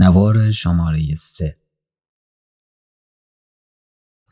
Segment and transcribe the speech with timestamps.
[0.00, 1.58] نوار شماره سه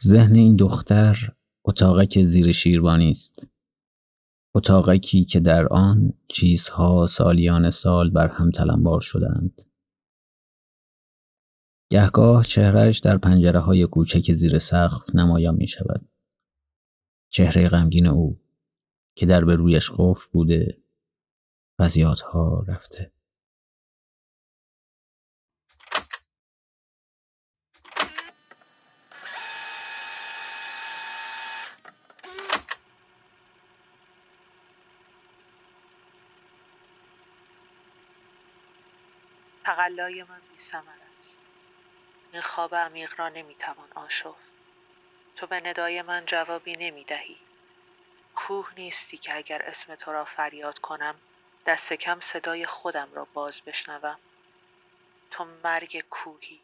[0.06, 3.48] ذهن این دختر اتاقک زیر شیروانی است.
[4.54, 9.62] اتاقکی که در آن چیزها سالیان سال بر هم تلمبار شدند.
[11.90, 16.08] گهگاه چهرهش در پنجره های کوچک زیر سقف نمایان می شود.
[17.30, 18.40] چهره غمگین او
[19.16, 20.82] که در به رویش قفل بوده
[21.78, 23.12] و زیادها رفته.
[39.64, 40.56] تقلای من بی
[41.18, 41.38] است.
[42.32, 44.44] این خواب عمیق را نمی‌توان آشفت.
[45.36, 47.36] تو به ندای من جوابی نمی‌دهی.
[48.34, 51.14] کوه نیستی که اگر اسم تو را فریاد کنم
[51.66, 54.18] دست کم صدای خودم را باز بشنوم.
[55.30, 56.60] تو مرگ کوهی.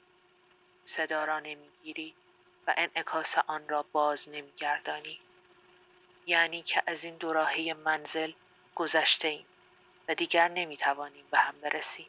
[0.86, 2.14] صدا را نمی‌گیری
[2.66, 5.20] و انعکاس آن را باز نمیگردانی.
[6.26, 8.32] یعنی که از این دوراهی منزل
[8.74, 9.46] گذشته ایم
[10.08, 12.06] و دیگر نمی‌توانیم به هم برسیم.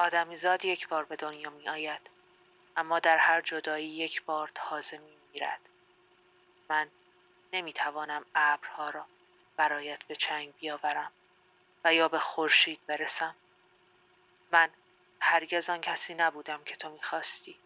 [0.00, 2.00] آدمیزاد یک بار به دنیا می آید
[2.76, 5.60] اما در هر جدایی یک بار تازه می میرد.
[6.68, 6.90] من
[7.52, 9.06] نمی توانم ابرها را
[9.56, 11.12] برایت به چنگ بیاورم
[11.84, 13.36] و یا به خورشید برسم.
[14.52, 14.70] من
[15.20, 17.58] هرگز آن کسی نبودم که تو می‌خواستی.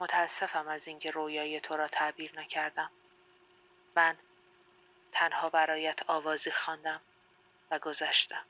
[0.00, 2.90] متاسفم از اینکه رویای تو را تعبیر نکردم.
[3.96, 4.16] من
[5.12, 7.00] تنها برایت آوازی خواندم
[7.70, 8.44] و گذشتم.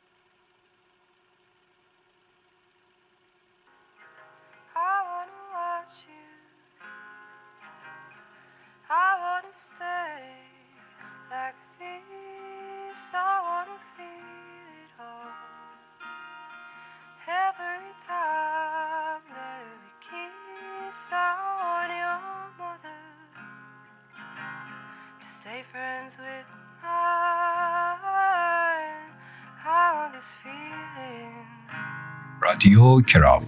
[32.44, 33.44] رادیو کراب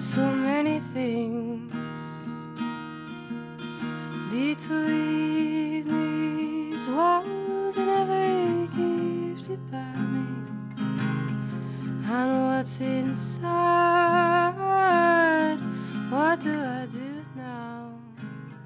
[0.00, 1.72] so many things
[4.30, 10.28] between these walls and every gift you buy me.
[12.06, 14.11] I know what's inside.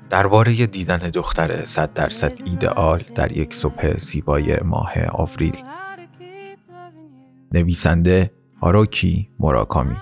[0.10, 5.58] درباره دیدن دختر صد درصد ایدئال در یک صبح زیبای ماه آوریل.
[7.54, 9.96] نویسنده هاروکی موراکامی.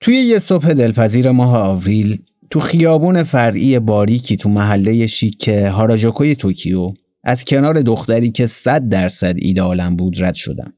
[0.00, 6.92] توی یه صبح دلپذیر ماه آوریل تو خیابون فرعی باریکی تو محله شیک هاراجوکوی توکیو
[7.28, 10.72] از کنار دختری که صد درصد ایدالم بود رد شدم.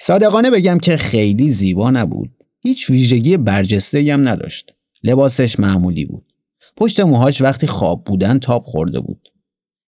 [0.00, 2.44] صادقانه بگم که خیلی زیبا نبود.
[2.62, 4.74] هیچ ویژگی برجسته هم نداشت.
[5.02, 6.32] لباسش معمولی بود.
[6.76, 9.32] پشت موهاش وقتی خواب بودن تاب خورده بود.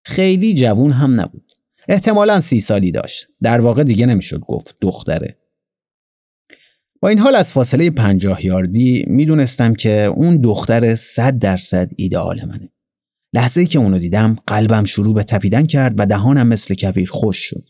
[0.05, 1.53] خیلی جوون هم نبود.
[1.89, 3.27] احتمالا سی سالی داشت.
[3.43, 5.39] در واقع دیگه نمی‌شد گفت دختره.
[7.01, 12.71] با این حال از فاصله پنجاه یاردی می‌دونستم که اون دختر صد درصد ایدئال منه.
[13.33, 17.69] لحظه که اونو دیدم قلبم شروع به تپیدن کرد و دهانم مثل کویر خوش شد.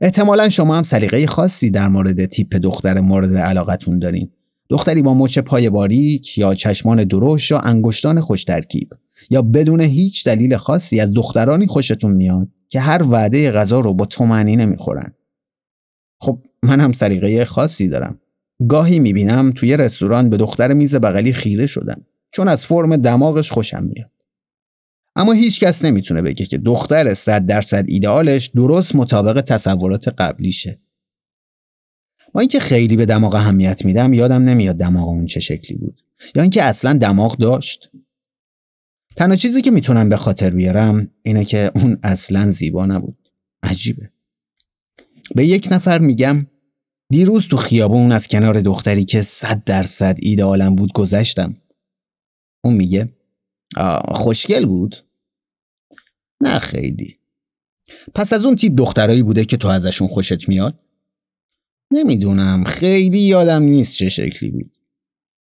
[0.00, 4.30] احتمالا شما هم سلیقه خاصی در مورد تیپ دختر مورد علاقتون دارین.
[4.70, 8.88] دختری با مچ پای باریک یا چشمان درشت یا انگشتان خوش ترکیب
[9.30, 14.04] یا بدون هیچ دلیل خاصی از دخترانی خوشتون میاد که هر وعده غذا رو با
[14.04, 15.14] تومنی نمی‌خورن.
[16.20, 18.18] خب من هم سلیقه خاصی دارم.
[18.68, 22.02] گاهی می‌بینم توی رستوران به دختر میز بغلی خیره شدم
[22.32, 24.10] چون از فرم دماغش خوشم میاد.
[25.16, 30.80] اما هیچ کس نمی‌تونه بگه که دختر صد درصد ایدئالش درست مطابق تصورات قبلیشه.
[32.32, 36.02] با اینکه خیلی به دماغ اهمیت میدم یادم نمیاد دماغ اون چه شکلی بود
[36.34, 37.90] یا اینکه اصلا دماغ داشت.
[39.16, 43.30] تنها چیزی که می‌تونم به خاطر بیارم اینه که اون اصلا زیبا نبود.
[43.62, 44.10] عجیبه.
[45.34, 46.46] به یک نفر میگم
[47.10, 51.56] دیروز تو خیابون از کنار دختری که صد درصد ایدئالم بود گذشتم.
[52.64, 53.19] اون میگه
[54.08, 54.96] خوشگل بود؟
[56.42, 57.18] نه خیلی.
[58.14, 60.80] پس از اون تیپ دخترایی بوده که تو ازشون خوشت میاد؟
[61.92, 64.76] نمی‌دونم خیلی یادم نیست چه شکلی بود.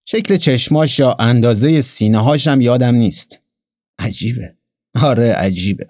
[0.06, 3.40] شکل چشماش یا اندازه سینه هاشم یادم نیست.
[3.98, 4.56] عجیبه.
[5.02, 5.86] آره عجیبه.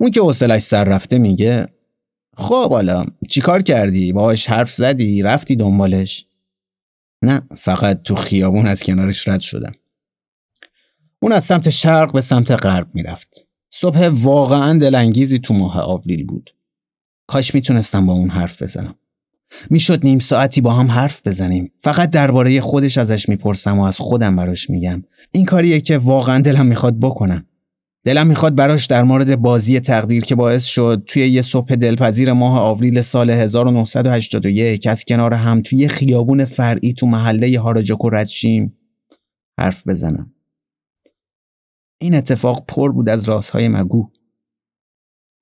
[0.00, 1.68] اون که حوصلش سر رفته میگه
[2.36, 6.26] خب حالا چیکار کردی باهاش حرف زدی رفتی دنبالش
[7.22, 9.72] نه فقط تو خیابون از کنارش رد شدم
[11.22, 13.46] اون از سمت شرق به سمت غرب می‌رفت.
[13.70, 16.54] صبح واقعا دلانگیزی تو ماه آوریل بود.
[17.26, 18.94] کاش می‌تونستم با اون حرف بزنم.
[19.70, 21.72] می‌شد نیم ساعتی با هم حرف بزنیم.
[21.80, 25.02] فقط درباره خودش ازش می‌پرسم و از خودم براش میگم.
[25.32, 27.46] این کاریه که واقعا دلم می‌خواد بکنم.
[28.04, 32.58] دلم می‌خواد براش در مورد بازی تقدیر که باعث شد توی یه صبح دلپذیر ماه
[32.58, 38.78] آوریل سال 1981 از کنار هم توی خیابون فرعی تو محله هاراجاکو رد شیم
[39.58, 40.32] حرف بزنم.
[42.02, 44.10] این اتفاق پر بود از رازهای مگو.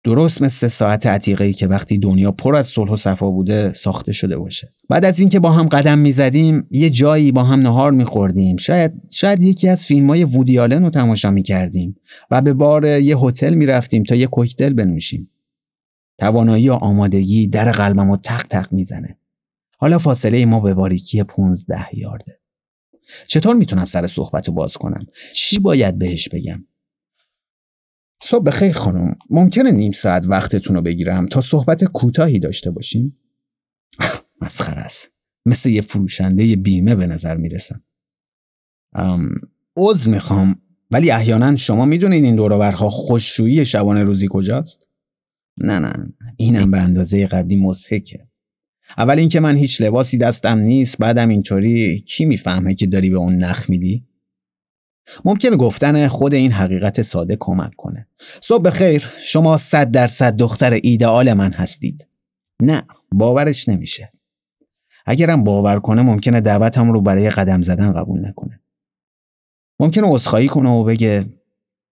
[0.05, 4.37] درست مثل ساعت عتیقه که وقتی دنیا پر از صلح و صفا بوده ساخته شده
[4.39, 4.75] باشه.
[4.89, 8.57] بعد از اینکه با هم قدم می‌زدیم یه جایی با هم نهار میخوردیم.
[8.57, 11.97] شاید شاید یکی از فیلم های وودیالن رو تماشا می‌کردیم
[12.31, 15.31] و به بار یه هتل می‌رفتیم تا یه کوکتل بنوشیم.
[16.19, 19.19] توانایی و آمادگی در قلبم رو تق تق می‌زنه.
[19.79, 22.40] حالا فاصله ما به باریکی 15 یارده.
[23.27, 26.65] چطور می‌تونم سر صحبت باز کنم؟ چی باید بهش بگم؟
[28.23, 29.17] صبح بخیر خانم.
[29.31, 33.19] ممکنه نیم ساعت وقتتون رو بگیرم تا صحبت کوتاهی داشته باشیم؟
[34.43, 35.09] مسخر است.
[35.47, 37.83] مثل یه فروشنده بیمه به نظر می‌رسم.
[39.77, 40.63] عوض می‌خوام.
[40.91, 44.89] ولی احیانا شما می‌دونید این دوروبرها خوششویی شبانه روزی کجاست؟
[45.57, 45.93] نه نه
[46.37, 48.30] اینم به اندازه قبلی مضحکه
[48.99, 53.37] اول اینکه من هیچ لباسی دستم نیست بعدم اینطوری کی می‌فهمه که داری به اون
[53.37, 54.07] نخ میدی؟
[55.25, 58.07] ممکنه گفتن خود این حقیقت ساده کمک کنه.
[58.41, 62.09] صبح خیر شما صد درصد دختر ایدئال من هستید.
[62.63, 64.13] نه باورش نمیشه.
[65.07, 68.61] اگرم باور کنه ممکنه دعوتم رو برای قدم زدن قبول نکنه.
[69.81, 71.27] ممکنه عذرخواهی کنه و بگه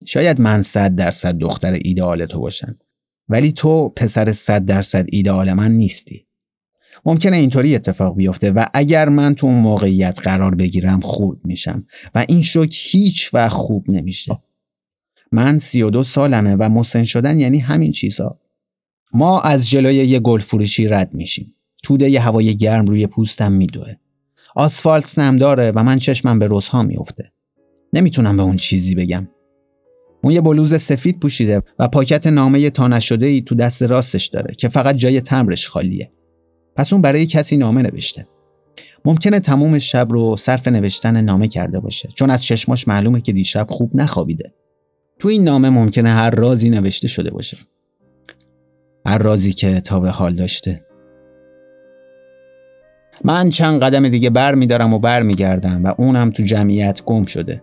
[0.07, 2.79] شاید من صد درصد دختر ایدئال تو باشم
[3.29, 6.28] ولی تو پسر صد درصد ایدئال من نیستی.
[7.05, 12.25] ممکنه اینطوری اتفاق بیفته و اگر من تو اون موقعیت قرار بگیرم خورد میشم و
[12.29, 14.39] این شوک هیچ و خوب نمیشه.
[15.33, 18.39] من سی و دو سالمه و مسن شدن یعنی همین چیزا.
[19.13, 21.55] ما از جلوی یه گل فروشی رد میشیم.
[21.83, 23.95] توده یه هوای گرم روی پوستم میدوه.
[24.55, 27.33] آسفالت نم داره و من چشمم به روزها میفته.
[27.93, 29.29] نمی‌تونم به اون چیزی بگم.
[30.23, 34.55] اون یه بلوز سفید پوشیده و پاکت نامه تا نشده ای تو دست راستش داره
[34.55, 36.13] که فقط جای تمرش خالیه.
[36.79, 38.27] پس اون برای کسی نامه نوشته.
[39.05, 43.67] ممکنه تموم شب رو صرف نوشتن نامه کرده باشه چون از چشماش معلومه که دیشب
[43.71, 44.53] خوب نخوابیده.
[45.19, 47.57] تو این نامه ممکنه هر رازی نوشته شده باشه.
[49.07, 50.85] هر رازی که تا به حال داشته.
[53.25, 57.63] من چند قدم دیگه بر میدارم و بر میگردم و اونم تو جمعیت گم شده.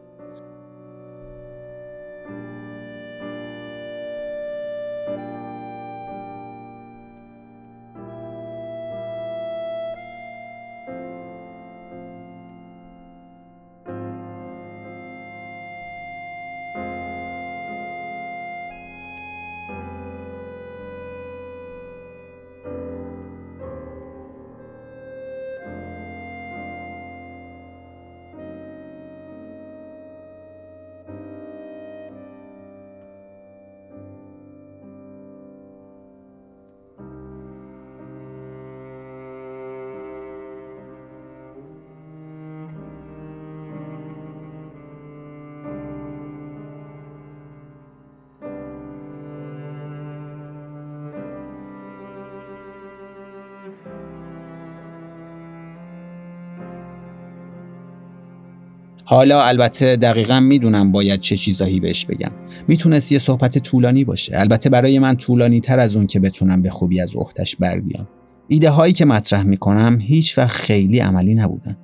[59.08, 62.32] حالا البته دقیقا می‌دونم باید چه چیزایی بهش بگم.
[62.68, 64.40] می‌تونست یه صحبت طولانی باشه.
[64.40, 68.08] البته برای من طولانی تر از اون که بتونم به خوبی از اختش بر بیام.
[68.48, 71.78] ایده هایی که مطرح می‌کنم هیچ وقت خیلی عملی نبودن.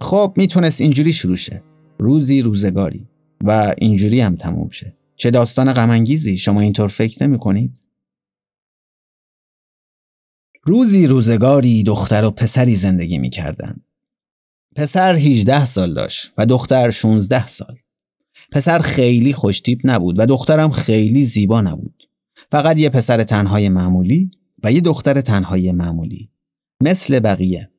[0.00, 1.62] خب می‌تونست اینجوری شروع شه.
[1.98, 3.06] روزی روزگاری.
[3.44, 4.96] و اینجوری هم تموم شه.
[5.16, 6.36] چه داستان غمانگیزی.
[6.36, 7.86] شما اینطور فکر نمی کنید؟
[10.64, 13.84] روزی روزگاری دختر و پسری زندگی می‌کردند
[14.76, 17.76] پسر 18 سال داشت و دختر 16 سال.
[18.52, 22.08] پسر خیلی خوشتیپ نبود و دخترم خیلی زیبا نبود.
[22.52, 24.30] فقط یه پسر تنهای معمولی
[24.64, 26.30] و یه دختر تنهای معمولی.
[26.82, 27.70] مثل بقیه.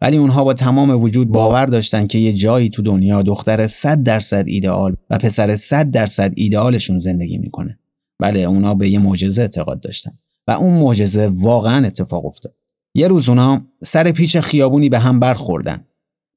[0.00, 4.44] ولی اونها با تمام وجود باور داشتن که یه جایی تو دنیا دختر 100 درصد
[4.46, 7.78] ایدئال و پسر 100 درصد ایدئالشون زندگی می‌کنه.
[8.18, 12.54] بله اونا به یه معجزه اعتقاد داشتن و اون معجزه واقعا اتفاق افتاد.
[12.94, 15.85] یه روز اونا سر پیچ خیابونی به هم برخوردن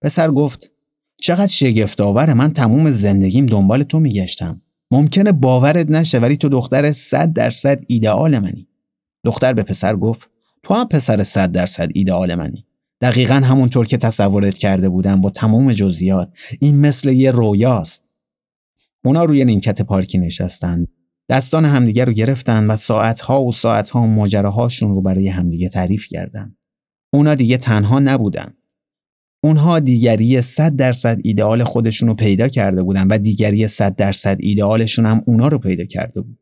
[0.02, 0.72] پسر گفت
[1.22, 4.62] چقدر شگفت آوره من تموم زندگیم دنبال تو میگشتم.
[4.92, 8.68] ممکنه باورت نشه ولی تو دختر صد درصد ایدئال منی.
[9.24, 10.30] دختر به پسر گفت
[10.64, 12.66] تو هم پسر صد درصد ایدئال منی.
[13.02, 18.10] دقیقا همونطور که تصورت کرده بودم با تمام جزئیات این مثل یه رویاست.
[19.06, 20.88] اونا روی نیمکت پارکی نشستند.
[21.30, 26.56] دستان همدیگه رو گرفتن و ساعتها و ساعتها ماجراهاشون رو برای همدیگه تعریف کردن
[27.14, 28.54] اونا دیگه تنها نبودن.
[29.44, 35.06] اونها دیگری صد درصد ایدئال خودشون رو پیدا کرده بودن و دیگری صد درصد ایدئالشون
[35.06, 36.40] هم اونا رو پیدا کرده بود.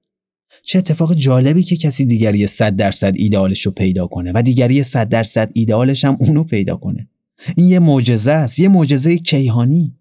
[0.63, 5.09] چه اتفاق جالبی که کسی دیگری صد درصد ایدئالش رو پیدا کنه و دیگری صد
[5.09, 7.09] درصد ایدئالش هم اونو پیدا کنه.
[7.57, 9.93] این یه معجزه است یه معجزه کیهانی.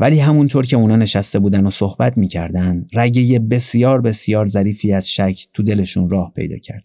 [0.00, 5.46] ولی همونطور که اونا نشسته بودن و صحبت می‌کردن رگه بسیار بسیار ظریفی از شک
[5.52, 6.84] تو دلشون راه پیدا کرد.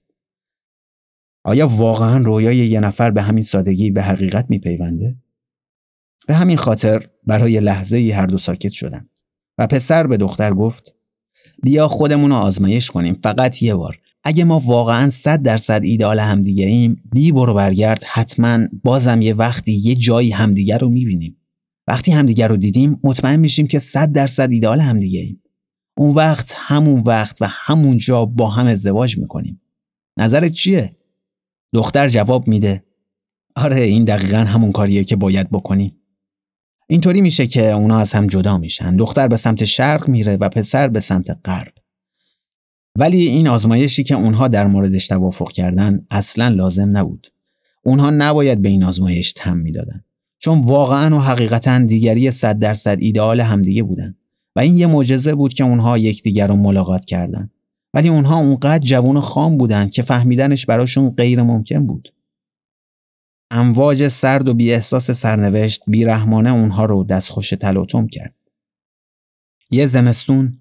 [1.44, 5.23] آیا واقعا رویای یه نفر به همین سادگی به حقیقت میپیونده؟
[6.28, 9.10] به همین خاطر برای لحظه ای هر دو ساکت شدن
[9.58, 10.94] و پسر به دختر گفت
[11.64, 14.00] بیا خودمون رو آزمایش کنیم فقط یه بار.
[14.24, 19.72] اگه ما واقعا صد درصد ایدال همدیگه ایم بی برو برگرد حتما بازم یه وقتی
[19.72, 21.38] یه جایی همدیگه رو می‌بینیم.
[21.88, 25.42] وقتی همدیگه رو دیدیم مطمئن میشیم که صد درصد ایدال همدیگه ایم.
[25.98, 29.62] اون وقت همون وقت و همون جا با هم ازدواج می‌کنیم.
[30.18, 30.98] نظرت چیه؟
[31.74, 32.84] دختر جواب میده
[33.56, 36.03] آره این دقیقا همون کاریه که باید بکنیم.
[36.94, 38.96] اینطوری میشه که اونا از هم جدا میشن.
[38.96, 41.74] دختر به سمت شرق میره و پسر به سمت غرب.
[42.98, 47.28] ولی این آزمایشی که اونها در موردش توافق کردن اصلا لازم نبود.
[47.84, 50.04] اونها نباید به این آزمایش تم می‌دادن.
[50.38, 54.16] چون واقعا و حقیقتا دیگری صد درصد ایدئال همدیگه بودن.
[54.56, 57.50] و این یه معجزه بود که اونها یکدیگر رو ملاقات کردن.
[57.94, 62.14] ولی اونها اونقدر جوون خام بودن که فهمیدنش براشون غیر ممکن بود.
[63.56, 68.36] امواج سرد و بی احساس سرنوشت بیرحمانه اونها رو دستخوش تلاطم کرد.
[69.72, 70.58] یه زمستون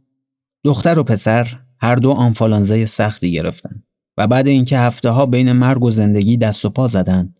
[0.64, 3.82] دختر و پسر هر دو آنفالانزای سختی گرفتن
[4.16, 7.34] و بعد اینکه هفته ها بین مرگ و زندگی دست و پا زدن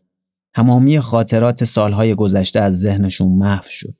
[0.54, 3.94] تمامی خاطرات سالهای گذشته از ذهنشون محو شد.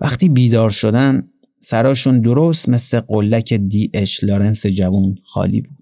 [0.00, 1.30] وقتی بیدار شدن
[1.60, 5.79] سراشون درست مثل قلک دی اش لارنس جوون خالی بود.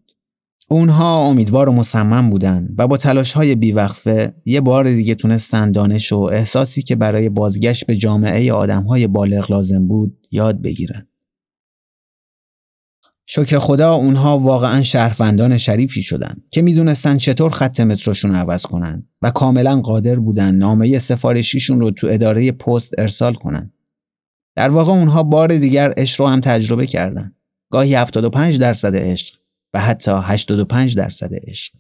[0.71, 6.13] اونها امیدوار و مصمم بودن و با تلاش های بیوقفه یه بار دیگه تونستن دانش
[6.13, 11.09] و احساسی که برای بازگشت به جامعه آدم های بالغ لازم بود یاد بگیرن.
[13.27, 19.31] شکر خدا اونها واقعا شهروندان شریفی شدن که می‌دونستن چطور خط متروشون عوض کنن و
[19.31, 23.73] کاملا قادر بودن نامه سفارشیشون رو تو اداره پست ارسال کنن.
[24.57, 27.35] در واقع اونها بار دیگر عشق رو هم تجربه کردن.
[27.71, 29.38] گاهی 75 درصد عشق
[29.75, 31.73] و حتی 85 درصد عشق.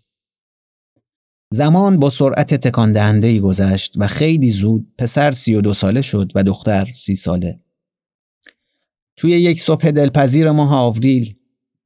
[1.52, 6.88] زمان با سرعت تکان دهنده گذشت و خیلی زود پسر 32 ساله شد و دختر
[6.94, 7.60] 30 ساله.
[9.16, 11.36] توی یک صبح دلپذیر ماه آوریل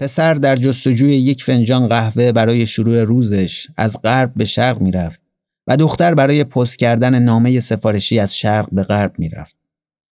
[0.00, 5.20] پسر در جستجوی یک فنجان قهوه برای شروع روزش از غرب به شرق می‌رفت
[5.66, 9.56] و دختر برای پست کردن نامه سفارشی از شرق به غرب می‌رفت.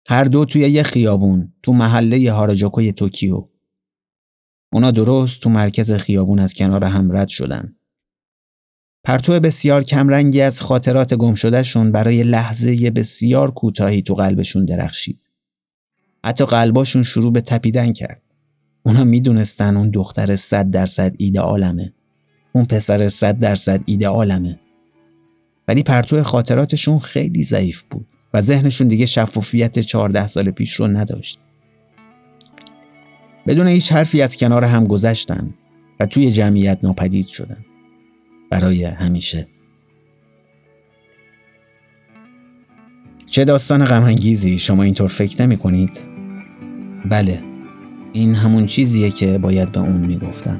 [0.08, 3.48] هر دو توی یک خیابون تو محله هاراجوکوی توکیو
[4.78, 7.76] اونا درست تو مرکز خیابون از کنار هم رد شدن.
[9.04, 15.30] پرتو بسیار کمرنگی از خاطرات گم شدهشون برای لحظه بسیار کوتاهی تو قلبشون درخشید.
[16.26, 18.22] حتی قلباشون شروع به تپیدن کرد.
[18.84, 21.94] اونا می‌دونستن اون دختر صد درصد ایده عالمه.
[22.54, 24.60] اون پسر صد درصد ایده عالمه.
[25.68, 31.40] ولی پرتو خاطراتشون خیلی ضعیف بود و ذهنشون دیگه شفافیت چهارده سال پیش رو نداشت.
[33.48, 35.54] بدون هیچ حرفی از کنار هم گذشتن
[36.00, 37.66] و توی جمعیت ناپدید شدن.
[38.50, 39.48] برای همیشه.
[43.26, 46.00] چه داستان غمانگیزی شما اینطور فکر نمی کنید؟
[47.10, 47.44] بله
[48.14, 50.60] این همون چیزیه که باید به اون می‌گفتم.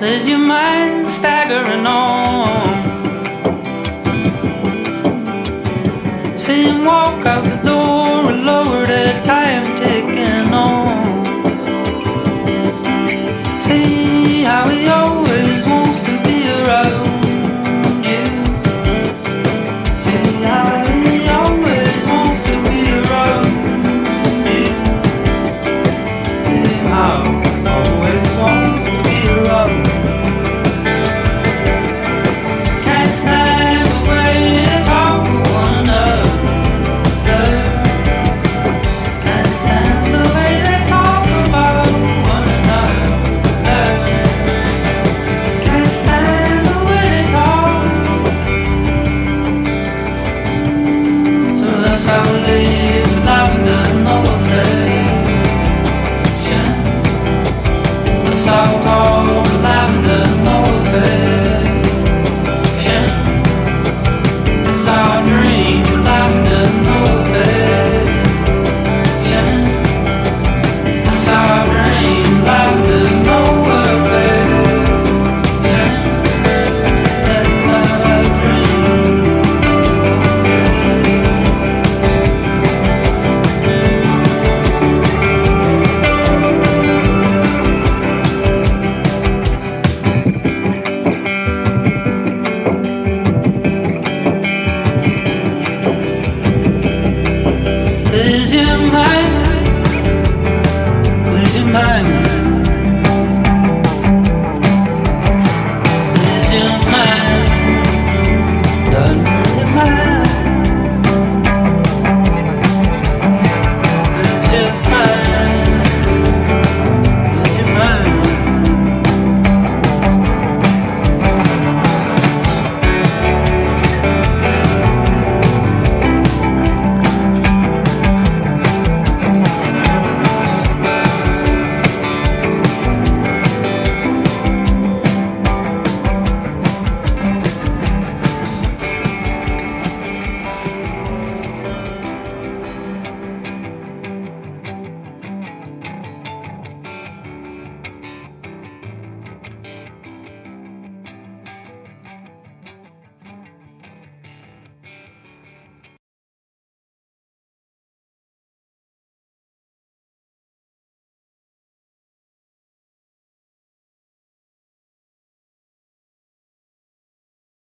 [0.00, 2.48] there's your mind staggering on.
[6.38, 9.19] See him walk out the door and lower it